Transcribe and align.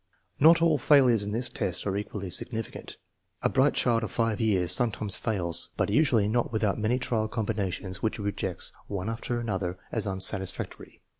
Not 0.39 0.63
all 0.63 0.79
failures 0.79 1.21
in 1.21 1.31
this 1.31 1.47
test 1.47 1.85
are 1.85 1.95
equally 1.95 2.31
significant. 2.31 2.97
A 3.43 3.49
bright 3.49 3.75
child 3.75 4.03
of 4.03 4.09
5 4.09 4.41
years 4.41 4.71
sometimes 4.71 5.15
fails, 5.15 5.69
but 5.77 5.91
usually 5.91 6.27
not 6.27 6.51
without 6.51 6.79
many 6.79 6.97
trial 6.97 7.27
combinations 7.27 8.01
which 8.01 8.15
he 8.15 8.23
rejects 8.23 8.73
one 8.87 9.09
after 9.11 9.39
another 9.39 9.77
as 9.91 10.07
unsatisfactory. 10.07 11.03